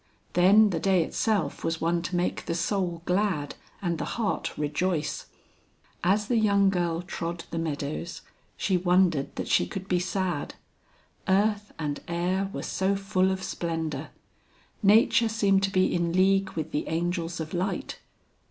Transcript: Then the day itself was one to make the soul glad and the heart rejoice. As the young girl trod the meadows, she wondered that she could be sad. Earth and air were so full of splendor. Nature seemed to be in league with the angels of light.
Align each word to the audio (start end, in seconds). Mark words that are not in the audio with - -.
Then 0.33 0.71
the 0.71 0.79
day 0.79 1.03
itself 1.03 1.63
was 1.63 1.79
one 1.79 2.01
to 2.01 2.15
make 2.15 2.47
the 2.47 2.55
soul 2.55 3.03
glad 3.05 3.53
and 3.83 3.99
the 3.99 4.05
heart 4.17 4.51
rejoice. 4.57 5.27
As 6.03 6.25
the 6.25 6.37
young 6.39 6.71
girl 6.71 7.03
trod 7.03 7.43
the 7.51 7.59
meadows, 7.59 8.23
she 8.57 8.77
wondered 8.77 9.35
that 9.35 9.47
she 9.47 9.67
could 9.67 9.87
be 9.87 9.99
sad. 9.99 10.55
Earth 11.27 11.71
and 11.77 11.99
air 12.07 12.49
were 12.51 12.63
so 12.63 12.95
full 12.95 13.29
of 13.31 13.43
splendor. 13.43 14.09
Nature 14.81 15.29
seemed 15.29 15.61
to 15.61 15.71
be 15.71 15.93
in 15.93 16.13
league 16.13 16.49
with 16.53 16.71
the 16.71 16.87
angels 16.87 17.39
of 17.39 17.53
light. 17.53 17.99